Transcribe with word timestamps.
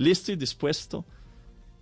listo 0.00 0.32
y 0.32 0.36
dispuesto 0.36 1.04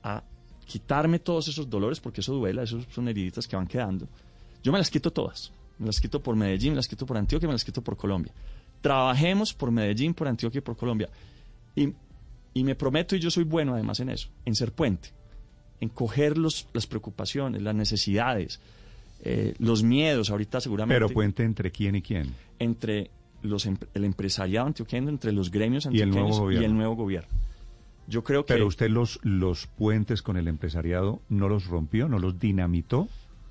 a 0.03 0.23
quitarme 0.67 1.19
todos 1.21 1.49
esos 1.49 1.71
dolores, 1.71 2.01
porque 2.01 2.21
eso 2.21 2.35
duela, 2.35 2.63
esos 2.63 2.85
son 2.91 3.09
heriditas 3.09 3.47
que 3.47 3.57
van 3.57 3.67
quedando. 3.67 4.07
Yo 4.63 4.73
me 4.73 4.79
las 4.79 4.91
quito 4.91 5.11
todas. 5.13 5.53
Me 5.79 5.87
las 5.87 6.01
quito 6.01 6.21
por 6.21 6.35
Medellín, 6.35 6.73
me 6.73 6.77
las 6.77 6.89
quito 6.89 7.07
por 7.07 7.17
Antioquia, 7.17 7.47
me 7.47 7.55
las 7.55 7.65
quito 7.65 7.81
por 7.81 7.97
Colombia. 7.97 8.33
Trabajemos 8.81 9.55
por 9.55 9.71
Medellín, 9.71 10.13
por 10.15 10.27
Antioquia 10.27 10.59
y 10.59 10.63
por 10.63 10.77
Colombia. 10.77 11.09
Y, 11.77 11.93
y 12.55 12.65
me 12.65 12.75
prometo, 12.75 13.15
y 13.15 13.21
yo 13.21 13.31
soy 13.31 13.45
bueno 13.45 13.75
además 13.75 14.01
en 14.01 14.11
eso, 14.11 14.29
en 14.45 14.57
ser 14.57 14.73
puente, 14.73 15.11
en 15.81 15.89
coger 15.89 16.37
los, 16.37 16.67
las 16.73 16.89
preocupaciones, 16.89 17.63
las 17.63 17.77
necesidades, 17.77 18.61
eh, 19.23 19.55
los 19.59 19.85
miedos, 19.85 20.31
ahorita 20.31 20.61
seguramente. 20.61 20.97
Pero 20.97 21.09
puente 21.09 21.45
entre 21.45 21.71
quién 21.71 21.95
y 21.95 22.03
quién. 22.03 22.35
Entre 22.59 23.13
los, 23.43 23.65
em, 23.67 23.77
el 23.95 24.05
empresariado 24.05 24.67
antioqueño, 24.67 25.09
entre 25.09 25.31
los 25.31 25.53
gremios 25.53 25.87
antioqueños 25.87 26.41
y 26.51 26.65
el 26.65 26.75
nuevo 26.75 26.97
gobierno. 26.97 27.48
Yo 28.09 28.25
creo 28.25 28.45
que... 28.47 28.55
Pero 28.55 28.67
usted 28.67 28.89
los, 28.89 29.21
los 29.23 29.67
puentes 29.67 30.23
con 30.23 30.39
el 30.39 30.49
empresariado 30.49 31.21
no 31.29 31.49
los 31.49 31.67
rompió, 31.67 32.09
no 32.09 32.19
los 32.19 32.39
dinamitó. 32.41 33.07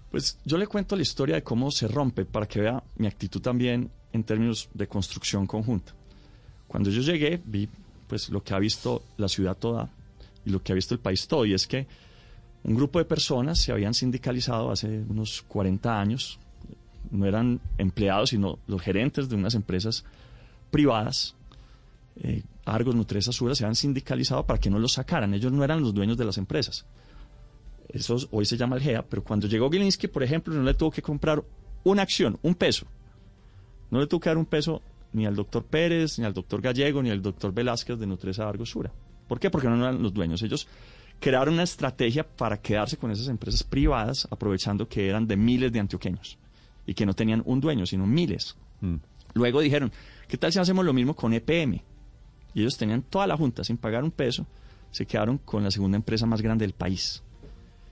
Pues 0.10 0.40
yo 0.46 0.58
le 0.58 0.66
cuento 0.66 0.96
la 0.96 1.04
historia 1.04 1.36
de 1.36 1.44
cómo 1.44 1.70
se 1.70 1.88
rompe 1.88 2.26
para 2.26 2.48
que 2.48 2.62
vea 2.62 2.84
mi 2.96 3.06
actitud 3.06 3.40
también 3.40 3.92
en 4.14 4.24
términos 4.24 4.70
de 4.74 4.88
construcción 4.88 5.46
conjunta. 5.46 5.94
Cuando 6.68 6.90
yo 6.90 7.02
llegué 7.02 7.40
vi 7.46 7.70
pues 8.08 8.30
lo 8.30 8.42
que 8.42 8.54
ha 8.54 8.60
visto 8.60 9.04
la 9.18 9.28
ciudad 9.28 9.58
toda 9.58 9.90
y 10.46 10.50
lo 10.50 10.64
que 10.64 10.72
ha 10.72 10.76
visto 10.76 10.94
el 10.94 11.00
país 11.00 11.28
todo 11.28 11.46
y 11.46 11.54
es 11.54 11.68
que 11.68 11.86
un 12.64 12.76
grupo 12.76 13.00
de 13.00 13.06
personas 13.06 13.60
se 13.60 13.72
habían 13.72 13.94
sindicalizado 13.94 14.72
hace 14.72 15.04
unos 15.08 15.44
40 15.48 16.00
años, 16.00 16.40
no 17.12 17.26
eran 17.26 17.60
empleados 17.78 18.32
sino 18.32 18.60
los 18.68 18.82
gerentes 18.82 19.30
de 19.30 19.36
unas 19.36 19.56
empresas 19.56 20.04
privadas 20.72 21.36
eh, 22.24 22.44
Argos, 22.68 22.96
Nutresa, 22.96 23.32
Sura 23.32 23.56
se 23.56 23.66
han 23.66 23.76
sindicalizado 23.76 24.46
para 24.46 24.60
que 24.60 24.70
no 24.70 24.78
los 24.78 24.94
sacaran. 24.94 25.34
Ellos 25.34 25.52
no 25.52 25.64
eran 25.64 25.82
los 25.82 25.94
dueños 25.94 26.18
de 26.18 26.26
las 26.26 26.38
empresas. 26.38 26.86
Eso 27.88 28.18
hoy 28.32 28.46
se 28.46 28.58
llama 28.58 28.76
el 28.76 28.82
GEA, 28.82 29.04
pero 29.04 29.24
cuando 29.24 29.48
llegó 29.48 29.72
Gilinski, 29.72 30.08
por 30.08 30.22
ejemplo, 30.24 30.54
no 30.54 30.64
le 30.64 30.74
tuvo 30.74 30.92
que 30.92 31.02
comprar 31.02 31.44
una 31.84 32.02
acción, 32.02 32.38
un 32.42 32.56
peso. 32.56 32.86
No 33.90 34.00
le 34.00 34.08
tuvo 34.08 34.20
que 34.20 34.30
dar 34.30 34.38
un 34.38 34.46
peso 34.46 34.82
ni 35.14 35.26
al 35.26 35.36
doctor 35.36 35.64
Pérez, 35.64 36.20
ni 36.20 36.26
al 36.26 36.34
doctor 36.34 36.62
Gallego, 36.62 37.02
ni 37.02 37.10
al 37.10 37.22
doctor 37.22 37.54
Velázquez 37.54 37.98
de 37.98 38.06
Nutresa 38.06 38.48
Argos 38.48 38.70
Sura. 38.70 38.92
¿Por 39.28 39.40
qué? 39.40 39.50
Porque 39.50 39.70
no 39.70 39.76
eran 39.78 40.04
los 40.04 40.14
dueños. 40.14 40.42
Ellos 40.42 40.68
crearon 41.20 41.54
una 41.54 41.64
estrategia 41.64 42.28
para 42.28 42.62
quedarse 42.62 42.98
con 42.98 43.12
esas 43.12 43.30
empresas 43.30 43.64
privadas, 43.64 44.28
aprovechando 44.30 44.88
que 44.88 45.08
eran 45.08 45.26
de 45.26 45.38
miles 45.38 45.72
de 45.72 45.80
antioqueños 45.80 46.38
y 46.86 46.94
que 46.94 47.06
no 47.06 47.14
tenían 47.14 47.42
un 47.46 47.62
dueño, 47.62 47.86
sino 47.86 48.06
miles. 48.06 48.58
Mm. 48.82 48.96
Luego 49.34 49.62
dijeron, 49.62 49.92
¿qué 50.28 50.38
tal 50.38 50.52
si 50.52 50.60
hacemos 50.60 50.84
lo 50.86 50.94
mismo 50.94 51.16
con 51.16 51.34
EPM? 51.34 51.82
Y 52.58 52.62
ellos 52.62 52.76
tenían 52.76 53.04
toda 53.04 53.28
la 53.28 53.38
junta 53.38 53.64
sin 53.64 53.78
pagar 53.78 54.04
un 54.04 54.10
peso, 54.10 54.48
se 54.90 55.06
quedaron 55.06 55.38
con 55.38 55.64
la 55.64 55.70
segunda 55.70 55.96
empresa 55.96 56.26
más 56.26 56.42
grande 56.42 56.66
del 56.66 56.74
país. 56.74 57.22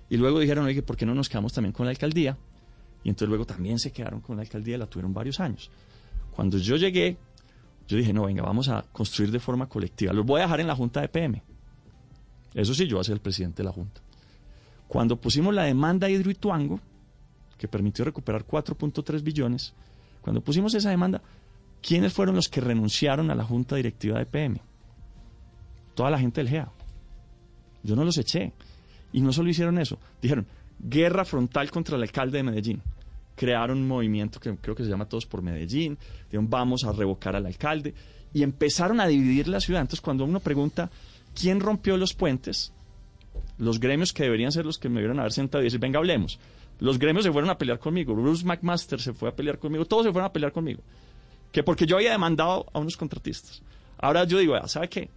Y 0.10 0.18
luego 0.18 0.40
dijeron, 0.40 0.66
oye, 0.66 0.82
¿por 0.82 0.98
qué 0.98 1.06
no 1.06 1.14
nos 1.14 1.30
quedamos 1.30 1.54
también 1.54 1.72
con 1.72 1.86
la 1.86 1.92
alcaldía? 1.92 2.36
Y 3.04 3.10
entonces 3.10 3.30
luego 3.30 3.46
también 3.46 3.78
se 3.78 3.92
quedaron 3.92 4.22
con 4.22 4.38
la 4.38 4.42
alcaldía, 4.42 4.80
la 4.80 4.88
tuvieron 4.88 5.14
varios 5.14 5.40
años. 5.40 5.70
Cuando 6.36 6.58
yo 6.58 6.78
llegué, 6.78 7.16
yo 7.88 7.96
dije, 7.96 8.12
no, 8.12 8.26
venga, 8.26 8.42
vamos 8.42 8.68
a 8.68 8.84
construir 8.92 9.30
de 9.30 9.40
forma 9.40 9.70
colectiva. 9.70 10.12
Los 10.14 10.26
voy 10.26 10.40
a 10.40 10.46
dejar 10.46 10.62
en 10.62 10.66
la 10.66 10.76
junta 10.76 11.00
de 11.00 11.10
PM. 11.10 11.44
Eso 12.56 12.74
sí, 12.74 12.88
yo 12.88 12.96
voy 12.96 13.02
a 13.02 13.04
ser 13.04 13.14
el 13.14 13.22
presidente 13.22 13.62
de 13.62 13.66
la 13.66 13.72
junta. 13.72 14.02
Cuando 14.88 15.22
pusimos 15.22 15.54
la 15.54 15.66
demanda 15.66 16.10
Hidroituango, 16.10 16.80
que 17.56 17.68
permitió 17.68 18.04
recuperar 18.04 18.48
4.3 18.48 19.22
billones, 19.22 19.76
cuando 20.22 20.42
pusimos 20.42 20.74
esa 20.74 20.90
demanda, 20.90 21.22
¿Quiénes 21.86 22.14
fueron 22.14 22.36
los 22.36 22.50
que 22.50 22.62
renunciaron 22.62 23.30
a 23.30 23.36
la 23.36 23.44
junta 23.44 23.76
directiva 23.76 24.18
de 24.18 24.26
PM? 24.26 24.60
Toda 25.94 26.10
la 26.10 26.18
gente 26.18 26.42
del 26.42 26.50
GEA. 26.50 26.72
Yo 27.84 27.96
no 27.96 28.04
los 28.04 28.18
eché. 28.18 28.54
Y 29.14 29.22
no 29.22 29.32
solo 29.32 29.50
hicieron 29.50 29.78
eso, 29.78 30.00
dijeron, 30.20 30.48
guerra 30.80 31.24
frontal 31.26 31.70
contra 31.70 31.96
el 31.96 32.02
alcalde 32.02 32.40
de 32.40 32.44
Medellín. 32.44 32.82
Crearon 33.36 33.78
un 33.78 33.88
movimiento 33.88 34.40
que 34.40 34.56
creo 34.58 34.76
que 34.76 34.84
se 34.84 34.90
llama 34.90 35.08
Todos 35.08 35.28
por 35.28 35.44
Medellín, 35.44 36.00
dijeron, 36.26 36.50
vamos 36.50 36.86
a 36.86 36.92
revocar 36.92 37.36
al 37.36 37.46
alcalde. 37.46 37.94
Y 38.34 38.42
empezaron 38.42 39.00
a 39.00 39.06
dividir 39.06 39.48
la 39.48 39.60
ciudad. 39.60 39.82
Entonces, 39.82 40.02
cuando 40.02 40.26
uno 40.26 40.40
pregunta, 40.40 40.90
¿quién 41.40 41.60
rompió 41.60 41.98
los 41.98 42.16
puentes? 42.16 42.74
Los 43.60 43.80
gremios 43.80 44.12
que 44.12 44.24
deberían 44.24 44.52
ser 44.52 44.66
los 44.66 44.80
que 44.80 44.90
me 44.90 44.96
debieron 44.96 45.20
haber 45.20 45.34
sentado 45.34 45.62
y 45.62 45.66
decir, 45.66 45.80
venga, 45.80 46.00
hablemos. 46.00 46.40
Los 46.80 46.98
gremios 46.98 47.26
se 47.26 47.32
fueron 47.32 47.52
a 47.52 47.60
pelear 47.60 47.78
conmigo. 47.78 48.16
Bruce 48.16 48.44
McMaster 48.44 49.00
se 49.00 49.14
fue 49.14 49.30
a 49.30 49.36
pelear 49.36 49.60
conmigo. 49.60 49.86
Todos 49.86 50.08
se 50.08 50.12
fueron 50.12 50.28
a 50.28 50.34
pelear 50.34 50.52
conmigo 50.52 50.82
que 51.56 51.64
porque 51.64 51.86
yo 51.86 51.96
había 51.96 52.12
demandado 52.12 52.66
a 52.74 52.80
unos 52.80 52.98
contratistas. 52.98 53.62
Ahora 53.98 54.26
yo 54.26 54.38
digo, 54.40 54.56
¿sabe 54.68 54.90
qué? 54.90 55.10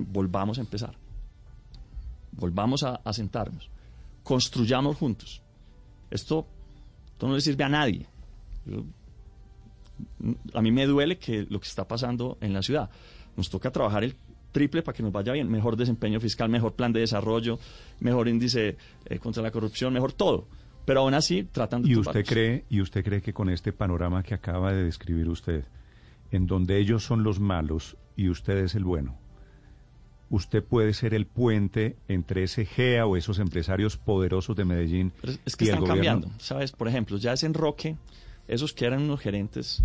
Volvamos 0.00 0.58
a 0.58 0.60
empezar. 0.60 0.94
Volvamos 2.32 2.82
a, 2.82 3.00
sentarnos. 3.14 3.70
Construyamos 4.22 4.98
juntos. 4.98 5.40
Esto, 6.10 6.46
no 7.22 7.34
le 7.34 7.40
sirve 7.40 7.64
a 7.64 7.70
nadie. 7.70 8.06
a 10.52 10.60
mí 10.60 10.70
me 10.70 10.84
duele 10.84 11.16
que 11.16 11.46
lo 11.48 11.58
que 11.58 11.68
está 11.68 11.88
pasando 11.88 12.36
en 12.42 12.52
la 12.52 12.60
ciudad. 12.60 12.90
Nos 13.34 13.48
toca 13.48 13.70
trabajar 13.70 14.04
el 14.04 14.14
triple 14.52 14.82
para 14.82 14.94
que 14.94 15.02
nos 15.02 15.10
vaya 15.10 15.32
bien. 15.32 15.50
Mejor 15.50 15.74
desempeño 15.74 16.20
fiscal, 16.20 16.50
mejor 16.50 16.74
plan 16.74 16.92
de 16.92 17.00
desarrollo, 17.00 17.58
mejor 18.00 18.28
índice 18.28 18.76
eh, 19.06 19.18
contra 19.18 19.42
la 19.42 19.50
corrupción, 19.50 19.94
mejor 19.94 20.12
todo 20.12 20.48
pero 20.86 21.00
aún 21.00 21.12
así 21.12 21.42
tratan 21.42 21.82
de 21.82 21.90
¿Y 21.90 21.96
usted 21.96 22.24
cree 22.24 22.64
y 22.70 22.80
usted 22.80 23.04
cree 23.04 23.20
que 23.20 23.34
con 23.34 23.50
este 23.50 23.72
panorama 23.72 24.22
que 24.22 24.34
acaba 24.34 24.72
de 24.72 24.84
describir 24.84 25.28
usted, 25.28 25.64
en 26.30 26.46
donde 26.46 26.78
ellos 26.78 27.04
son 27.04 27.24
los 27.24 27.40
malos 27.40 27.96
y 28.16 28.30
usted 28.30 28.56
es 28.58 28.76
el 28.76 28.84
bueno, 28.84 29.18
usted 30.30 30.62
puede 30.62 30.94
ser 30.94 31.12
el 31.12 31.26
puente 31.26 31.96
entre 32.08 32.44
ese 32.44 32.64
GEA 32.64 33.04
o 33.04 33.16
esos 33.16 33.40
empresarios 33.40 33.96
poderosos 33.96 34.56
de 34.56 34.64
Medellín 34.64 35.12
es 35.44 35.56
que 35.56 35.66
están 35.66 35.84
cambiando, 35.84 36.30
¿sabes? 36.38 36.70
Por 36.70 36.88
ejemplo, 36.88 37.18
ya 37.18 37.32
es 37.32 37.42
en 37.42 37.52
Roque, 37.52 37.96
esos 38.46 38.72
que 38.72 38.86
eran 38.86 39.02
unos 39.02 39.20
gerentes 39.20 39.82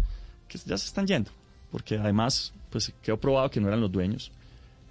que 0.47 0.59
ya 0.59 0.77
se 0.77 0.85
están 0.85 1.07
yendo, 1.07 1.31
porque 1.71 1.97
además 1.97 2.53
pues 2.69 2.93
quedó 3.01 3.19
probado 3.19 3.49
que 3.49 3.59
no 3.59 3.67
eran 3.67 3.81
los 3.81 3.91
dueños. 3.91 4.31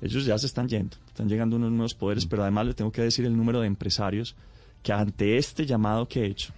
Ellos 0.02 0.24
ya 0.24 0.36
se 0.38 0.46
están 0.46 0.68
yendo, 0.68 0.96
están 1.06 1.28
llegando 1.28 1.56
unos 1.56 1.70
nuevos 1.70 1.94
poderes, 1.94 2.26
mm. 2.26 2.28
pero 2.28 2.42
además 2.42 2.66
le 2.66 2.74
tengo 2.74 2.90
que 2.90 3.02
decir 3.02 3.26
el 3.26 3.36
número 3.36 3.60
de 3.60 3.68
empresarios 3.68 4.34
que 4.82 4.92
ante 4.92 5.36
este 5.36 5.66
llamado 5.66 6.08
que 6.08 6.22
he 6.22 6.26
hecho 6.26 6.52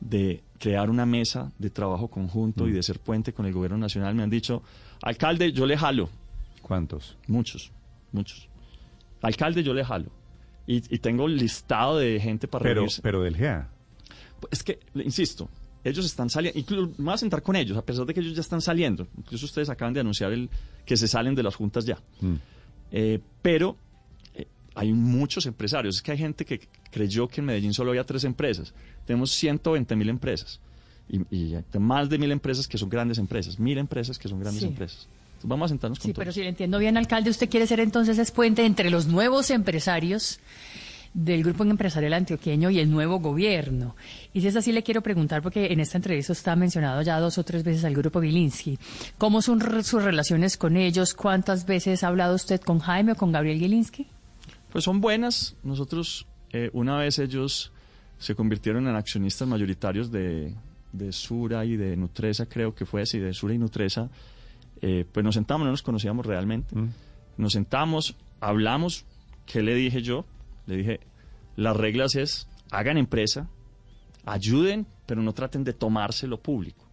de 0.00 0.42
crear 0.58 0.90
una 0.90 1.06
mesa 1.06 1.52
de 1.58 1.70
trabajo 1.70 2.08
conjunto 2.08 2.66
y 2.66 2.70
mm. 2.70 2.74
de 2.74 2.82
ser 2.82 2.98
puente 2.98 3.32
con 3.32 3.46
el 3.46 3.52
gobierno 3.52 3.78
nacional, 3.78 4.14
me 4.14 4.22
han 4.22 4.30
dicho, 4.30 4.62
alcalde, 5.02 5.52
yo 5.52 5.66
le 5.66 5.76
jalo. 5.76 6.08
¿Cuántos? 6.62 7.16
Muchos, 7.26 7.70
muchos. 8.12 8.48
Alcalde, 9.22 9.62
yo 9.62 9.74
le 9.74 9.84
jalo. 9.84 10.10
Y, 10.66 10.80
tengo 10.98 11.28
listado 11.28 11.98
de 11.98 12.18
gente 12.18 12.48
para 12.48 12.64
pero, 12.64 12.86
Pero 13.00 13.22
del 13.22 13.36
GEA. 13.36 13.68
Es 14.50 14.64
que, 14.64 14.80
insisto, 14.94 15.48
ellos 15.84 16.04
están 16.04 16.28
saliendo, 16.28 16.58
incluso 16.58 16.92
me 16.98 17.04
voy 17.04 17.14
a 17.14 17.18
sentar 17.18 17.40
con 17.40 17.54
ellos, 17.54 17.78
a 17.78 17.84
pesar 17.84 18.04
de 18.04 18.12
que 18.12 18.18
ellos 18.18 18.34
ya 18.34 18.40
están 18.40 18.60
saliendo. 18.60 19.06
Incluso 19.16 19.46
ustedes 19.46 19.68
acaban 19.68 19.94
de 19.94 20.00
anunciar 20.00 20.32
el, 20.32 20.50
que 20.84 20.96
se 20.96 21.06
salen 21.06 21.36
de 21.36 21.44
las 21.44 21.54
juntas 21.54 21.84
ya. 21.84 21.98
Mm. 22.20 22.34
Eh, 22.90 23.20
pero 23.42 23.76
hay 24.76 24.92
muchos 24.92 25.46
empresarios. 25.46 25.96
Es 25.96 26.02
que 26.02 26.12
hay 26.12 26.18
gente 26.18 26.44
que 26.44 26.60
creyó 26.90 27.26
que 27.26 27.40
en 27.40 27.46
Medellín 27.46 27.72
solo 27.74 27.90
había 27.90 28.04
tres 28.04 28.24
empresas. 28.24 28.74
Tenemos 29.06 29.32
120 29.32 29.96
mil 29.96 30.10
empresas. 30.10 30.60
Y, 31.08 31.54
más 31.78 32.08
de 32.08 32.18
mil 32.18 32.30
empresas 32.30 32.68
que 32.68 32.76
son 32.76 32.88
grandes 32.88 33.18
empresas. 33.18 33.58
Mil 33.58 33.78
empresas 33.78 34.18
que 34.18 34.28
son 34.28 34.38
grandes 34.38 34.62
empresas. 34.62 35.08
Entonces 35.28 35.48
vamos 35.48 35.66
a 35.66 35.68
sentarnos 35.70 35.98
con 35.98 36.06
Sí, 36.06 36.12
pero 36.12 36.30
si 36.30 36.42
le 36.42 36.48
entiendo 36.48 36.78
bien, 36.78 36.96
alcalde, 36.96 37.30
usted 37.30 37.48
quiere 37.48 37.66
ser 37.66 37.80
entonces 37.80 38.18
ese 38.18 38.32
puente 38.32 38.66
entre 38.66 38.90
los 38.90 39.06
nuevos 39.06 39.50
empresarios 39.50 40.40
del 41.14 41.42
Grupo 41.42 41.64
Empresarial 41.64 42.12
Antioqueño 42.12 42.68
y 42.68 42.78
el 42.78 42.90
nuevo 42.90 43.20
gobierno. 43.20 43.96
Y 44.34 44.42
si 44.42 44.48
es 44.48 44.56
así, 44.56 44.72
le 44.72 44.82
quiero 44.82 45.00
preguntar, 45.00 45.40
porque 45.40 45.72
en 45.72 45.80
esta 45.80 45.96
entrevista 45.96 46.34
está 46.34 46.54
mencionado 46.54 47.00
ya 47.00 47.18
dos 47.18 47.38
o 47.38 47.44
tres 47.44 47.64
veces 47.64 47.84
al 47.84 47.94
Grupo 47.94 48.20
Gilinski. 48.20 48.78
¿Cómo 49.16 49.40
son 49.40 49.62
sus 49.82 50.02
relaciones 50.02 50.58
con 50.58 50.76
ellos? 50.76 51.14
¿Cuántas 51.14 51.64
veces 51.64 52.04
ha 52.04 52.08
hablado 52.08 52.34
usted 52.34 52.60
con 52.60 52.80
Jaime 52.80 53.12
o 53.12 53.14
con 53.14 53.32
Gabriel 53.32 53.58
Gilinski? 53.58 54.06
Pues 54.76 54.84
son 54.84 55.00
buenas. 55.00 55.56
Nosotros, 55.62 56.26
eh, 56.52 56.68
una 56.74 56.98
vez 56.98 57.18
ellos 57.18 57.72
se 58.18 58.34
convirtieron 58.34 58.86
en 58.86 58.94
accionistas 58.94 59.48
mayoritarios 59.48 60.12
de, 60.12 60.54
Sura 61.12 61.64
y 61.64 61.78
de 61.78 61.96
Nutresa, 61.96 62.44
creo 62.44 62.74
que 62.74 62.84
fue 62.84 63.00
así, 63.00 63.18
de 63.18 63.32
Sura 63.32 63.54
y 63.54 63.58
Nutresa, 63.58 64.10
eh, 64.82 65.06
pues 65.10 65.24
nos 65.24 65.34
sentamos, 65.34 65.64
no 65.64 65.70
nos 65.70 65.80
conocíamos 65.80 66.26
realmente. 66.26 66.76
Mm. 66.76 66.90
Nos 67.38 67.54
sentamos, 67.54 68.16
hablamos, 68.38 69.06
¿qué 69.46 69.62
le 69.62 69.74
dije 69.74 70.02
yo? 70.02 70.26
Le 70.66 70.76
dije, 70.76 71.00
las 71.56 71.74
reglas 71.74 72.14
es, 72.14 72.46
hagan 72.70 72.98
empresa, 72.98 73.48
ayuden, 74.26 74.86
pero 75.06 75.22
no 75.22 75.32
traten 75.32 75.64
de 75.64 75.72
tomarse 75.72 76.26
lo 76.26 76.42
público. 76.42 76.84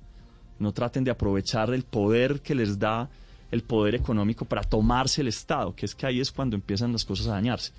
No 0.57 0.71
traten 0.71 1.03
de 1.03 1.11
aprovechar 1.11 1.73
el 1.73 1.83
poder 1.83 2.39
que 2.39 2.55
les 2.55 2.79
da 2.79 3.09
el 3.53 3.61
poder 3.61 3.93
económico 3.93 4.45
para 4.45 4.63
tomarse 4.63 5.21
el 5.21 5.27
Estado, 5.27 5.75
que 5.75 5.85
es 5.85 5.93
que 5.93 6.07
ahí 6.07 6.19
es 6.19 6.31
cuando 6.31 6.55
empiezan 6.55 6.91
las 6.91 7.05
cosas 7.05 7.27
a 7.27 7.33
dañarse. 7.33 7.71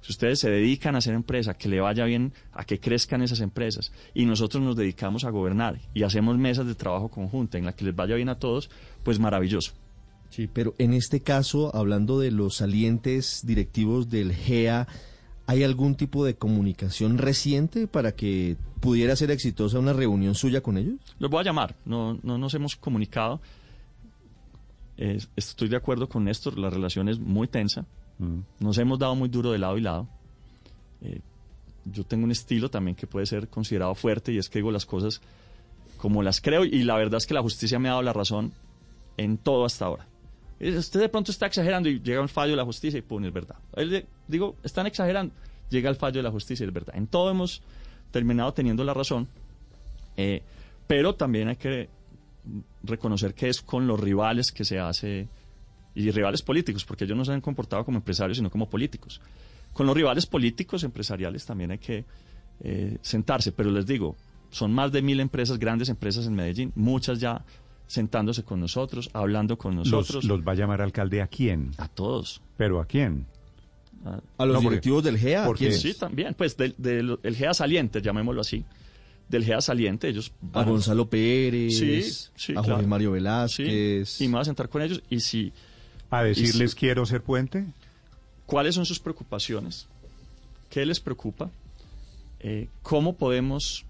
Si 0.00 0.12
ustedes 0.12 0.40
se 0.40 0.48
dedican 0.48 0.94
a 0.94 0.98
hacer 0.98 1.12
empresa, 1.12 1.52
que 1.52 1.68
le 1.68 1.78
vaya 1.78 2.06
bien, 2.06 2.32
a 2.54 2.64
que 2.64 2.80
crezcan 2.80 3.20
esas 3.20 3.40
empresas, 3.40 3.92
y 4.14 4.24
nosotros 4.24 4.62
nos 4.62 4.76
dedicamos 4.76 5.24
a 5.24 5.30
gobernar 5.30 5.78
y 5.92 6.04
hacemos 6.04 6.38
mesas 6.38 6.66
de 6.66 6.74
trabajo 6.74 7.10
conjunta 7.10 7.58
en 7.58 7.66
las 7.66 7.74
que 7.74 7.84
les 7.84 7.94
vaya 7.94 8.14
bien 8.14 8.30
a 8.30 8.38
todos, 8.38 8.70
pues 9.02 9.18
maravilloso. 9.18 9.72
Sí, 10.30 10.48
pero 10.50 10.74
en 10.78 10.94
este 10.94 11.20
caso, 11.20 11.76
hablando 11.76 12.18
de 12.18 12.30
los 12.30 12.56
salientes 12.56 13.42
directivos 13.44 14.08
del 14.08 14.32
GEA, 14.32 14.88
¿hay 15.46 15.64
algún 15.64 15.96
tipo 15.96 16.24
de 16.24 16.34
comunicación 16.34 17.18
reciente 17.18 17.86
para 17.86 18.12
que 18.12 18.56
pudiera 18.80 19.14
ser 19.16 19.30
exitosa 19.30 19.78
una 19.78 19.92
reunión 19.92 20.34
suya 20.34 20.62
con 20.62 20.78
ellos? 20.78 20.94
Los 21.18 21.30
voy 21.30 21.42
a 21.42 21.44
llamar, 21.44 21.76
no, 21.84 22.18
no 22.22 22.38
nos 22.38 22.54
hemos 22.54 22.74
comunicado. 22.74 23.42
Eh, 25.02 25.18
estoy 25.34 25.70
de 25.70 25.76
acuerdo 25.76 26.10
con 26.10 26.24
Néstor, 26.24 26.58
la 26.58 26.68
relación 26.68 27.08
es 27.08 27.18
muy 27.18 27.48
tensa. 27.48 27.86
Mm. 28.18 28.40
Nos 28.58 28.76
hemos 28.76 28.98
dado 28.98 29.14
muy 29.14 29.30
duro 29.30 29.50
de 29.50 29.58
lado 29.58 29.78
y 29.78 29.80
lado. 29.80 30.06
Eh, 31.00 31.20
yo 31.86 32.04
tengo 32.04 32.24
un 32.24 32.30
estilo 32.30 32.68
también 32.68 32.94
que 32.94 33.06
puede 33.06 33.24
ser 33.24 33.48
considerado 33.48 33.94
fuerte 33.94 34.30
y 34.30 34.36
es 34.36 34.50
que 34.50 34.58
digo 34.58 34.70
las 34.70 34.84
cosas 34.84 35.22
como 35.96 36.22
las 36.22 36.42
creo 36.42 36.66
y 36.66 36.82
la 36.82 36.96
verdad 36.96 37.16
es 37.16 37.26
que 37.26 37.32
la 37.32 37.40
justicia 37.40 37.78
me 37.78 37.88
ha 37.88 37.92
dado 37.92 38.02
la 38.02 38.12
razón 38.12 38.52
en 39.16 39.38
todo 39.38 39.64
hasta 39.64 39.86
ahora. 39.86 40.06
Usted 40.60 41.00
de 41.00 41.08
pronto 41.08 41.30
está 41.30 41.46
exagerando 41.46 41.88
y 41.88 42.00
llega 42.00 42.20
un 42.20 42.28
fallo 42.28 42.50
de 42.50 42.58
la 42.58 42.64
justicia 42.66 42.98
y 42.98 43.02
pone 43.02 43.28
es 43.28 43.32
verdad. 43.32 43.56
digo, 44.28 44.56
están 44.62 44.86
exagerando, 44.86 45.32
llega 45.70 45.88
el 45.88 45.96
fallo 45.96 46.18
de 46.18 46.24
la 46.24 46.30
justicia 46.30 46.64
y 46.64 46.68
es 46.68 46.74
verdad. 46.74 46.94
En 46.94 47.06
todo 47.06 47.30
hemos 47.30 47.62
terminado 48.10 48.52
teniendo 48.52 48.84
la 48.84 48.92
razón, 48.92 49.28
eh, 50.18 50.42
pero 50.86 51.14
también 51.14 51.48
hay 51.48 51.56
que 51.56 51.88
reconocer 52.82 53.34
que 53.34 53.48
es 53.48 53.60
con 53.60 53.86
los 53.86 53.98
rivales 53.98 54.52
que 54.52 54.64
se 54.64 54.78
hace, 54.78 55.28
y 55.94 56.10
rivales 56.10 56.42
políticos, 56.42 56.84
porque 56.84 57.04
ellos 57.04 57.16
no 57.16 57.24
se 57.24 57.32
han 57.32 57.40
comportado 57.40 57.84
como 57.84 57.98
empresarios, 57.98 58.38
sino 58.38 58.50
como 58.50 58.68
políticos. 58.68 59.20
Con 59.72 59.86
los 59.86 59.96
rivales 59.96 60.26
políticos, 60.26 60.84
empresariales, 60.84 61.44
también 61.46 61.72
hay 61.72 61.78
que 61.78 62.04
eh, 62.60 62.98
sentarse, 63.02 63.52
pero 63.52 63.70
les 63.70 63.86
digo, 63.86 64.16
son 64.50 64.72
más 64.72 64.92
de 64.92 65.02
mil 65.02 65.20
empresas, 65.20 65.58
grandes 65.58 65.88
empresas 65.88 66.26
en 66.26 66.34
Medellín, 66.34 66.72
muchas 66.74 67.20
ya 67.20 67.44
sentándose 67.86 68.44
con 68.44 68.60
nosotros, 68.60 69.10
hablando 69.12 69.58
con 69.58 69.76
nosotros. 69.76 70.24
¿Los, 70.24 70.40
va 70.46 70.52
a 70.52 70.54
llamar 70.54 70.80
alcalde 70.80 71.22
a 71.22 71.26
quién? 71.26 71.72
A 71.78 71.88
todos. 71.88 72.40
¿Pero 72.56 72.80
a 72.80 72.86
quién? 72.86 73.26
A, 74.38 74.46
los 74.46 74.62
directivos 74.62 75.02
del 75.02 75.18
GEA. 75.18 75.44
Porque, 75.44 75.72
sí, 75.72 75.94
también, 75.94 76.34
pues 76.34 76.56
del, 76.56 77.18
el 77.22 77.36
GEA 77.36 77.52
saliente, 77.52 78.00
llamémoslo 78.00 78.40
así. 78.40 78.64
Del 79.30 79.44
GEA 79.44 79.60
saliente, 79.60 80.08
ellos... 80.08 80.32
a 80.52 80.64
Gonzalo 80.64 81.08
Pérez, 81.08 82.32
a 82.56 82.62
Jorge 82.64 82.86
Mario 82.86 83.12
Velázquez. 83.12 84.20
y 84.20 84.26
me 84.26 84.32
voy 84.32 84.40
a 84.40 84.44
sentar 84.44 84.68
con 84.68 84.82
ellos 84.82 85.00
y 85.08 85.20
si... 85.20 85.52
¿A 86.10 86.24
decirles 86.24 86.74
quiero 86.74 87.06
ser 87.06 87.22
puente? 87.22 87.64
¿Cuáles 88.44 88.74
son 88.74 88.84
sus 88.84 88.98
preocupaciones? 88.98 89.86
¿Qué 90.68 90.84
les 90.84 90.98
preocupa? 90.98 91.48
Eh, 92.40 92.66
¿Cómo 92.82 93.14
podemos 93.14 93.84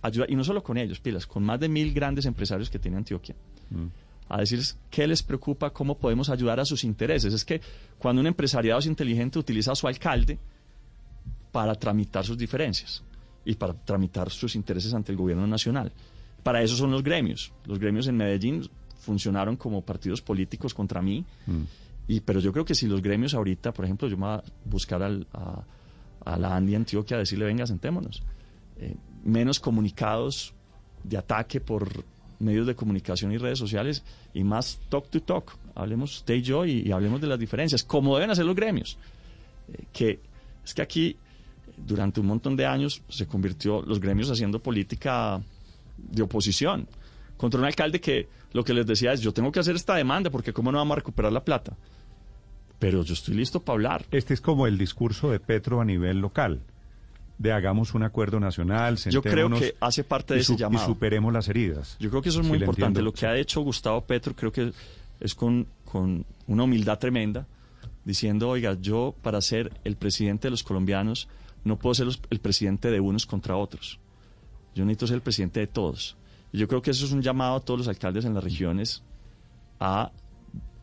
ayudar? 0.00 0.30
Y 0.30 0.36
no 0.36 0.44
solo 0.44 0.62
con 0.62 0.78
ellos, 0.78 1.00
pilas, 1.00 1.26
con 1.26 1.42
más 1.42 1.58
de 1.58 1.68
mil 1.68 1.92
grandes 1.92 2.24
empresarios 2.26 2.70
que 2.70 2.78
tiene 2.78 2.96
Antioquia. 2.96 3.34
Mm. 3.70 3.86
A 4.28 4.38
decirles 4.38 4.76
qué 4.90 5.08
les 5.08 5.24
preocupa, 5.24 5.70
cómo 5.70 5.98
podemos 5.98 6.30
ayudar 6.30 6.60
a 6.60 6.64
sus 6.64 6.84
intereses. 6.84 7.34
Es 7.34 7.44
que 7.44 7.60
cuando 7.98 8.20
un 8.20 8.28
empresariado 8.28 8.78
es 8.78 8.86
inteligente 8.86 9.40
utiliza 9.40 9.72
a 9.72 9.74
su 9.74 9.88
alcalde 9.88 10.38
para 11.50 11.74
tramitar 11.74 12.24
sus 12.24 12.38
diferencias 12.38 13.02
y 13.44 13.54
para 13.54 13.74
tramitar 13.74 14.30
sus 14.30 14.54
intereses 14.56 14.94
ante 14.94 15.12
el 15.12 15.18
gobierno 15.18 15.46
nacional. 15.46 15.92
Para 16.42 16.62
eso 16.62 16.76
son 16.76 16.90
los 16.90 17.02
gremios. 17.02 17.52
Los 17.66 17.78
gremios 17.78 18.06
en 18.06 18.16
Medellín 18.16 18.68
funcionaron 18.98 19.56
como 19.56 19.82
partidos 19.82 20.20
políticos 20.20 20.74
contra 20.74 21.02
mí. 21.02 21.24
Mm. 21.46 21.62
Y, 22.08 22.20
pero 22.20 22.40
yo 22.40 22.52
creo 22.52 22.64
que 22.64 22.74
si 22.74 22.86
los 22.86 23.00
gremios 23.00 23.34
ahorita, 23.34 23.72
por 23.72 23.84
ejemplo, 23.84 24.08
yo 24.08 24.16
me 24.16 24.26
voy 24.26 24.34
a 24.34 24.44
buscar 24.64 25.02
a, 25.02 26.36
la 26.36 26.56
Andy 26.56 26.74
Antioquia 26.74 27.16
a 27.16 27.20
decirle, 27.20 27.46
venga, 27.46 27.66
sentémonos. 27.66 28.22
Eh, 28.78 28.96
menos 29.24 29.60
comunicados 29.60 30.52
de 31.02 31.16
ataque 31.16 31.60
por 31.60 32.04
medios 32.38 32.66
de 32.66 32.74
comunicación 32.74 33.32
y 33.32 33.38
redes 33.38 33.58
sociales 33.58 34.02
y 34.32 34.44
más 34.44 34.80
talk 34.88 35.08
to 35.08 35.22
talk. 35.22 35.56
Hablemos 35.74 36.18
usted 36.18 36.34
y 36.34 36.42
yo 36.42 36.66
y, 36.66 36.90
hablemos 36.92 37.20
de 37.20 37.26
las 37.26 37.38
diferencias, 37.38 37.84
como 37.84 38.14
deben 38.16 38.30
hacer 38.30 38.44
los 38.44 38.56
gremios. 38.56 38.98
Eh, 39.72 39.84
que 39.92 40.20
es 40.64 40.74
que 40.74 40.82
aquí, 40.82 41.16
durante 41.76 42.20
un 42.20 42.26
montón 42.26 42.56
de 42.56 42.66
años, 42.66 43.02
se 43.08 43.26
convirtió 43.26 43.82
los 43.82 44.00
gremios 44.00 44.30
haciendo 44.30 44.58
política 44.58 45.40
de 45.96 46.22
oposición 46.22 46.86
contra 47.36 47.60
un 47.60 47.66
alcalde 47.66 48.00
que 48.00 48.28
lo 48.52 48.64
que 48.64 48.72
les 48.72 48.86
decía 48.86 49.12
es, 49.12 49.20
yo 49.20 49.32
tengo 49.32 49.50
que 49.50 49.60
hacer 49.60 49.74
esta 49.74 49.94
demanda 49.94 50.30
porque 50.30 50.52
cómo 50.52 50.70
no 50.70 50.78
vamos 50.78 50.92
a 50.92 50.96
recuperar 50.96 51.32
la 51.32 51.44
plata 51.44 51.76
pero 52.84 53.02
yo 53.02 53.14
estoy 53.14 53.34
listo 53.34 53.60
para 53.60 53.74
hablar. 53.76 54.04
Este 54.10 54.34
es 54.34 54.42
como 54.42 54.66
el 54.66 54.76
discurso 54.76 55.30
de 55.30 55.40
Petro 55.40 55.80
a 55.80 55.86
nivel 55.86 56.18
local, 56.18 56.60
de 57.38 57.50
hagamos 57.50 57.94
un 57.94 58.02
acuerdo 58.02 58.38
nacional, 58.40 58.96
Yo 58.96 59.22
creo 59.22 59.48
que 59.50 59.74
hace 59.80 60.04
parte 60.04 60.34
de 60.34 60.40
ese 60.40 60.54
llamado. 60.54 60.84
Y 60.84 60.86
superemos 60.86 61.32
las 61.32 61.48
heridas. 61.48 61.96
Yo 61.98 62.10
creo 62.10 62.20
que 62.20 62.28
eso 62.28 62.42
es 62.42 62.46
muy 62.46 62.58
importante. 62.58 63.00
Lo 63.00 63.14
que 63.14 63.24
ha 63.24 63.36
hecho 63.38 63.62
Gustavo 63.62 64.02
Petro 64.02 64.34
creo 64.34 64.52
que 64.52 64.72
es 65.18 65.34
con, 65.34 65.66
con 65.86 66.26
una 66.46 66.64
humildad 66.64 66.98
tremenda, 66.98 67.46
diciendo, 68.04 68.50
oiga, 68.50 68.76
yo 68.78 69.14
para 69.22 69.40
ser 69.40 69.72
el 69.84 69.96
presidente 69.96 70.48
de 70.48 70.50
los 70.50 70.62
colombianos 70.62 71.26
no 71.64 71.78
puedo 71.78 71.94
ser 71.94 72.08
el 72.30 72.40
presidente 72.40 72.90
de 72.90 73.00
unos 73.00 73.26
contra 73.26 73.56
otros. 73.56 73.98
Yo 74.74 74.84
necesito 74.84 75.06
ser 75.06 75.16
el 75.16 75.22
presidente 75.22 75.60
de 75.60 75.66
todos. 75.66 76.16
Y 76.52 76.58
yo 76.58 76.68
creo 76.68 76.82
que 76.82 76.90
eso 76.90 77.04
es 77.04 77.12
un 77.12 77.22
llamado 77.22 77.56
a 77.56 77.60
todos 77.60 77.78
los 77.78 77.88
alcaldes 77.88 78.24
en 78.24 78.34
las 78.34 78.44
regiones 78.44 79.02
a 79.80 80.12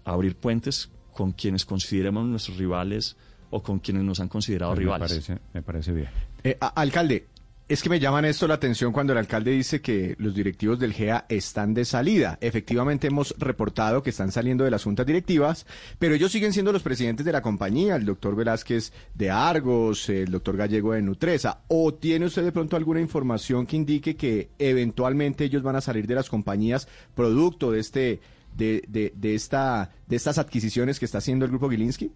abrir 0.03 0.35
puentes 0.35 0.89
con 1.13 1.31
quienes 1.31 1.65
consideremos 1.65 2.25
nuestros 2.25 2.57
rivales 2.57 3.15
o 3.49 3.61
con 3.61 3.79
quienes 3.79 4.03
nos 4.03 4.19
han 4.19 4.27
considerado 4.27 4.75
rivales. 4.75 5.11
Me 5.11 5.15
parece, 5.15 5.45
me 5.53 5.61
parece 5.61 5.91
bien. 5.91 6.09
Eh, 6.43 6.57
alcalde, 6.59 7.27
es 7.71 7.81
que 7.81 7.89
me 7.89 8.01
llaman 8.01 8.25
esto 8.25 8.49
la 8.49 8.55
atención 8.55 8.91
cuando 8.91 9.13
el 9.13 9.19
alcalde 9.19 9.51
dice 9.51 9.79
que 9.79 10.15
los 10.17 10.35
directivos 10.35 10.77
del 10.77 10.91
GEA 10.91 11.25
están 11.29 11.73
de 11.73 11.85
salida. 11.85 12.37
Efectivamente 12.41 13.07
hemos 13.07 13.33
reportado 13.37 14.03
que 14.03 14.09
están 14.09 14.33
saliendo 14.33 14.65
de 14.65 14.71
las 14.71 14.83
juntas 14.83 15.05
directivas, 15.05 15.65
pero 15.97 16.13
ellos 16.13 16.33
siguen 16.33 16.51
siendo 16.51 16.73
los 16.73 16.83
presidentes 16.83 17.25
de 17.25 17.31
la 17.31 17.41
compañía, 17.41 17.95
el 17.95 18.03
doctor 18.03 18.35
Velázquez 18.35 18.91
de 19.15 19.31
Argos, 19.31 20.09
el 20.09 20.31
doctor 20.31 20.57
Gallego 20.57 20.91
de 20.91 21.01
Nutresa. 21.01 21.61
¿O 21.69 21.93
tiene 21.93 22.25
usted 22.25 22.43
de 22.43 22.51
pronto 22.51 22.75
alguna 22.75 22.99
información 22.99 23.65
que 23.65 23.77
indique 23.77 24.17
que 24.17 24.49
eventualmente 24.59 25.45
ellos 25.45 25.63
van 25.63 25.77
a 25.77 25.81
salir 25.81 26.07
de 26.07 26.15
las 26.15 26.29
compañías 26.29 26.89
producto 27.15 27.71
de 27.71 27.79
este 27.79 28.19
de, 28.53 28.83
de, 28.89 29.13
de, 29.15 29.33
esta, 29.33 29.91
de 30.07 30.17
estas 30.17 30.37
adquisiciones 30.37 30.99
que 30.99 31.05
está 31.05 31.19
haciendo 31.19 31.45
el 31.45 31.51
grupo 31.51 31.69
Gilinski? 31.69 32.11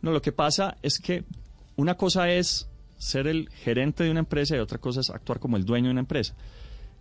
No, 0.00 0.12
lo 0.12 0.22
que 0.22 0.30
pasa 0.30 0.76
es 0.80 1.00
que 1.00 1.24
una 1.74 1.96
cosa 1.96 2.30
es 2.30 2.68
ser 3.02 3.26
el 3.26 3.48
gerente 3.50 4.04
de 4.04 4.12
una 4.12 4.20
empresa 4.20 4.54
y 4.54 4.60
otra 4.60 4.78
cosa 4.78 5.00
es 5.00 5.10
actuar 5.10 5.40
como 5.40 5.56
el 5.56 5.64
dueño 5.64 5.86
de 5.86 5.90
una 5.90 6.00
empresa. 6.00 6.36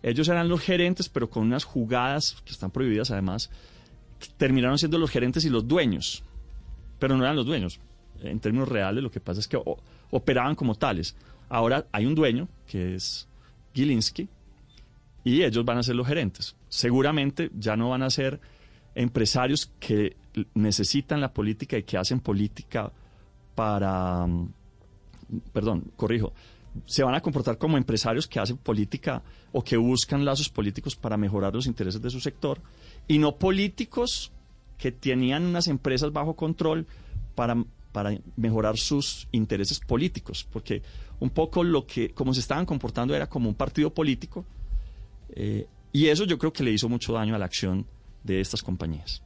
Ellos 0.02 0.28
eran 0.30 0.50
los 0.50 0.60
gerentes, 0.60 1.10
pero 1.10 1.30
con 1.30 1.44
unas 1.44 1.64
jugadas 1.64 2.42
que 2.44 2.54
están 2.54 2.72
prohibidas 2.72 3.12
además, 3.12 3.52
terminaron 4.36 4.80
siendo 4.80 4.98
los 4.98 5.12
gerentes 5.12 5.46
y 5.46 5.52
los 5.52 5.68
dueños, 5.68 6.24
pero 6.98 7.16
no 7.16 7.24
eran 7.24 7.36
los 7.36 7.46
dueños. 7.46 7.80
En 8.20 8.40
términos 8.40 8.68
reales, 8.68 9.04
lo 9.04 9.12
que 9.12 9.20
pasa 9.20 9.40
es 9.40 9.48
que 9.48 9.62
operaban 10.10 10.56
como 10.56 10.74
tales. 10.74 11.16
Ahora 11.50 11.86
hay 11.92 12.08
un 12.08 12.16
dueño, 12.16 12.48
que 12.66 12.96
es 12.96 13.28
Gilinski, 13.76 14.28
y 15.24 15.44
ellos 15.44 15.64
van 15.64 15.78
a 15.78 15.84
ser 15.84 15.96
los 15.96 16.08
gerentes. 16.08 16.56
Seguramente 16.68 17.52
ya 17.56 17.76
no 17.76 17.92
van 17.92 18.02
a 18.02 18.10
ser 18.10 18.40
empresarios 18.96 19.72
que 19.80 20.18
necesitan 20.56 21.22
la 21.22 21.32
política 21.32 21.78
y 21.78 21.84
que 21.84 21.98
hacen 22.00 22.22
política 22.22 22.92
para, 23.54 24.26
mm, 24.26 24.54
perdón, 25.54 25.92
corrijo, 25.96 26.34
se 26.86 27.04
van 27.04 27.16
a 27.16 27.22
comportar 27.22 27.58
como 27.58 27.78
empresarios 27.78 28.28
que 28.28 28.40
hacen 28.40 28.58
política 28.58 29.22
o 29.52 29.64
que 29.64 29.78
buscan 29.78 30.24
lazos 30.24 30.50
políticos 30.50 30.96
para 30.96 31.18
mejorar 31.18 31.54
los 31.54 31.68
intereses 31.68 32.02
de 32.02 32.10
su 32.10 32.20
sector 32.20 32.62
y 33.08 33.18
no 33.18 33.36
políticos 33.36 34.32
que 34.78 34.92
tenían 34.92 35.44
unas 35.44 35.68
empresas 35.68 36.12
bajo 36.12 36.36
control 36.36 36.88
para, 37.36 37.56
para 37.92 38.18
mejorar 38.36 38.78
sus 38.78 39.28
intereses 39.32 39.80
políticos, 39.80 40.48
porque 40.52 40.82
un 41.20 41.30
poco 41.30 41.64
lo 41.64 41.86
que, 41.86 42.12
como 42.12 42.34
se 42.34 42.40
estaban 42.40 42.66
comportando 42.66 43.14
era 43.14 43.28
como 43.28 43.50
un 43.50 43.56
partido 43.56 43.94
político 43.94 44.46
eh, 45.36 45.68
y 45.92 46.08
eso 46.08 46.26
yo 46.26 46.38
creo 46.38 46.54
que 46.54 46.64
le 46.64 46.72
hizo 46.72 46.88
mucho 46.90 47.14
daño 47.14 47.36
a 47.36 47.38
la 47.38 47.46
acción 47.46 47.86
de 48.24 48.40
estas 48.40 48.64
compañías. 48.64 49.22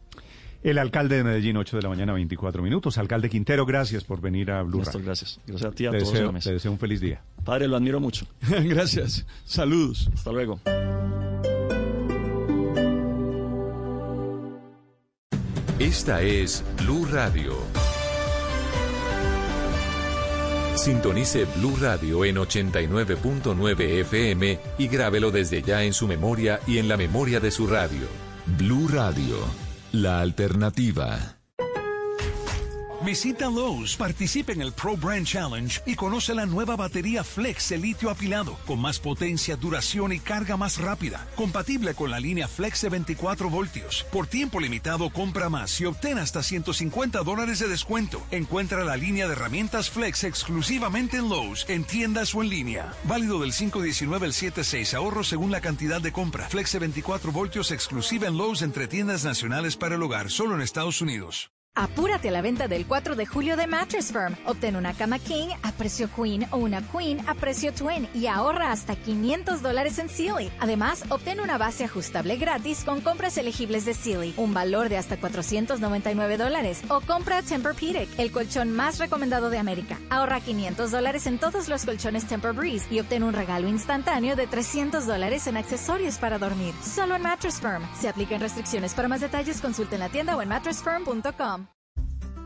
El 0.66 0.80
alcalde 0.80 1.18
de 1.18 1.24
Medellín, 1.24 1.58
8 1.58 1.78
de 1.78 1.84
la 1.84 1.90
mañana, 1.90 2.12
24 2.14 2.64
minutos. 2.64 2.98
Alcalde 2.98 3.30
Quintero, 3.30 3.68
gracias 3.68 4.04
por 4.04 4.20
venir 4.20 4.50
a 4.50 4.64
Blue 4.64 4.82
Radio. 4.82 5.00
Gracias. 5.06 5.40
Gracias 5.46 5.72
a 5.72 5.76
ti, 5.76 5.86
a 5.86 5.92
te 5.92 6.00
todos 6.00 6.12
deseo, 6.12 6.34
Te 6.34 6.54
deseo 6.54 6.72
un 6.72 6.80
feliz 6.80 7.00
día. 7.00 7.22
Padre, 7.44 7.68
lo 7.68 7.76
admiro 7.76 8.00
mucho. 8.00 8.26
gracias. 8.64 9.28
Saludos. 9.46 10.10
Hasta 10.12 10.32
luego. 10.32 10.60
Esta 15.78 16.24
es 16.24 16.64
Blue 16.82 17.06
Radio. 17.12 17.54
Sintonice 20.74 21.46
Blue 21.58 21.78
Radio 21.80 22.26
en 22.26 22.38
89.9 22.38 23.82
FM 24.00 24.60
y 24.80 24.88
grábelo 24.88 25.30
desde 25.30 25.62
ya 25.62 25.84
en 25.84 25.94
su 25.94 26.08
memoria 26.08 26.60
y 26.66 26.80
en 26.80 26.88
la 26.88 26.98
memoria 26.98 27.40
de 27.40 27.52
su 27.52 27.68
radio. 27.68 28.08
Blue 28.58 28.88
Radio, 28.88 29.38
la 30.02 30.22
alternativa. 30.22 31.35
Visita 33.06 33.46
Lowe's, 33.46 33.96
participe 33.96 34.54
en 34.54 34.64
el 34.64 34.74
Pro 34.74 34.98
Brand 34.98 35.28
Challenge 35.28 35.80
y 35.86 35.94
conoce 35.94 36.34
la 36.34 36.48
nueva 36.48 36.76
batería 36.76 37.24
Flex 37.24 37.70
de 37.70 37.78
litio 37.78 38.10
apilado, 38.10 38.58
con 38.66 38.82
más 38.82 38.98
potencia, 38.98 39.56
duración 39.56 40.12
y 40.12 40.20
carga 40.20 40.58
más 40.58 40.80
rápida, 40.80 41.28
compatible 41.36 41.94
con 41.94 42.10
la 42.10 42.20
línea 42.20 42.48
Flex 42.48 42.82
de 42.82 42.90
24 42.90 43.48
voltios. 43.52 44.08
Por 44.12 44.26
tiempo 44.26 44.60
limitado, 44.60 45.12
compra 45.12 45.50
más 45.50 45.80
y 45.80 45.86
obtén 45.86 46.18
hasta 46.18 46.42
150 46.42 47.22
dólares 47.22 47.60
de 47.60 47.68
descuento. 47.68 48.24
Encuentra 48.32 48.84
la 48.84 48.98
línea 48.98 49.28
de 49.28 49.34
herramientas 49.34 49.92
Flex 49.92 50.24
exclusivamente 50.24 51.18
en 51.18 51.30
Lowe's, 51.30 51.66
en 51.70 51.84
tiendas 51.84 52.34
o 52.34 52.42
en 52.42 52.50
línea. 52.50 52.92
Válido 53.04 53.40
del 53.40 53.54
519 53.54 54.26
al 54.26 54.34
76, 54.34 54.96
ahorro 54.96 55.24
según 55.24 55.52
la 55.52 55.62
cantidad 55.62 56.02
de 56.02 56.12
compra. 56.12 56.50
Flex 56.50 56.72
de 56.72 56.80
24 56.80 57.32
voltios 57.32 57.70
exclusiva 57.70 58.28
en 58.28 58.36
Lowe's 58.36 58.64
entre 58.64 58.88
tiendas 58.88 59.24
nacionales 59.24 59.78
para 59.78 59.94
el 59.94 60.02
hogar, 60.02 60.32
solo 60.32 60.56
en 60.56 60.62
Estados 60.62 61.02
Unidos. 61.02 61.52
Apúrate 61.78 62.30
a 62.30 62.32
la 62.32 62.42
venta 62.42 62.70
del 62.70 62.86
4 62.86 63.18
de 63.18 63.26
julio 63.26 63.58
de 63.58 63.68
Mattress 63.68 64.10
Firm. 64.10 64.34
Obtén 64.46 64.78
una 64.78 64.94
cama 64.94 65.20
King 65.20 65.50
a 65.62 65.74
precio 65.74 66.10
Queen 66.10 66.48
o 66.52 66.58
una 66.58 66.82
Queen 66.82 67.20
a 67.28 67.36
precio 67.36 67.74
Twin 67.74 68.08
y 68.14 68.28
ahorra 68.28 68.72
hasta 68.72 68.96
500 68.96 69.62
dólares 69.62 70.00
en 70.00 70.08
Sealy. 70.08 70.50
Además, 70.62 71.04
obtén 71.10 71.42
una 71.42 71.58
base 71.58 71.84
ajustable 71.84 72.38
gratis 72.38 72.86
con 72.86 73.02
compras 73.02 73.38
elegibles 73.38 73.84
de 73.84 73.94
Sealy, 73.94 74.34
un 74.38 74.54
valor 74.54 74.88
de 74.88 74.96
hasta 74.96 75.18
499 75.18 76.38
dólares. 76.38 76.82
O 76.88 77.02
compra 77.02 77.42
Tempur-Pedic, 77.42 78.08
el 78.20 78.32
colchón 78.32 78.72
más 78.72 78.98
recomendado 78.98 79.50
de 79.50 79.58
América. 79.58 80.00
Ahorra 80.10 80.40
500 80.40 80.92
dólares 80.92 81.28
en 81.28 81.40
todos 81.40 81.68
los 81.68 81.84
colchones 81.84 82.26
Temper 82.26 82.54
Breeze 82.54 82.88
y 82.90 83.02
obtén 83.02 83.22
un 83.22 83.34
regalo 83.34 83.68
instantáneo 83.68 84.38
de 84.38 84.48
300 84.48 85.06
dólares 85.06 85.46
en 85.48 85.58
accesorios 85.58 86.20
para 86.20 86.40
dormir. 86.40 86.74
Solo 86.82 87.18
en 87.18 87.22
Mattress 87.24 87.60
Firm. 87.60 87.84
Se 88.00 88.08
aplican 88.08 88.40
restricciones. 88.40 88.94
Para 88.94 89.10
más 89.10 89.20
detalles, 89.20 89.60
consulte 89.60 89.96
en 89.96 90.00
la 90.00 90.10
tienda 90.10 90.38
o 90.38 90.42
en 90.42 90.48
mattressfirm.com. 90.48 91.65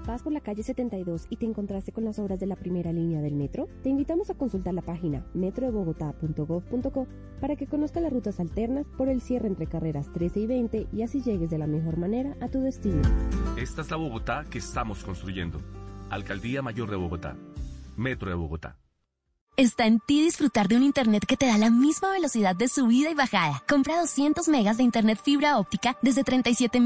¿Vas 0.10 0.24
por 0.24 0.34
la 0.34 0.42
calle 0.42 0.64
72 0.64 1.28
y 1.30 1.36
te 1.36 1.46
encontraste 1.46 1.92
con 1.92 2.04
las 2.04 2.18
obras 2.18 2.40
de 2.40 2.48
la 2.48 2.56
primera 2.56 2.92
línea 2.92 3.22
del 3.22 3.36
metro? 3.36 3.68
Te 3.84 3.90
invitamos 3.90 4.32
a 4.32 4.34
consultar 4.34 4.74
la 4.74 4.82
página 4.82 5.24
metrodebogotá.gov.co 5.36 7.08
para 7.40 7.56
que 7.56 7.68
conozcas 7.68 8.02
las 8.02 8.12
rutas 8.12 8.40
alternas 8.40 8.88
por 8.98 9.08
el 9.08 9.22
cierre 9.22 9.48
entre 9.48 9.68
carreras 9.68 10.12
13 10.12 10.40
y 10.40 10.48
20 10.48 10.88
y 10.92 11.04
así 11.04 11.22
llegues 11.22 11.52
de 11.52 11.60
la 11.60 11.68
mejor 11.68 11.98
manera 11.98 12.36
a 12.42 12.48
tu 12.48 12.60
destino. 12.60 13.04
Esta 13.56 13.84
es 13.84 13.92
la 13.92 13.98
Bogotá 13.98 14.48
que 14.50 14.58
estamos 14.58 15.04
construyendo. 15.04 15.62
Alcaldía 16.10 16.64
Mayor 16.64 16.90
de 16.90 16.98
Bogotá. 16.98 17.38
Metro 17.96 18.32
de 18.32 18.36
Bogotá. 18.36 18.80
Está 19.60 19.88
en 19.88 20.00
ti 20.00 20.24
disfrutar 20.24 20.70
de 20.70 20.78
un 20.78 20.84
Internet 20.84 21.26
que 21.28 21.36
te 21.36 21.46
da 21.46 21.58
la 21.58 21.70
misma 21.70 22.12
velocidad 22.12 22.56
de 22.56 22.70
subida 22.70 23.12
y 23.12 23.14
bajada. 23.14 23.62
Compra 23.68 24.00
200 24.00 24.48
megas 24.48 24.78
de 24.78 24.84
Internet 24.84 25.20
fibra 25.22 25.60
óptica 25.60 25.98
desde 26.02 26.24
37 26.24 26.80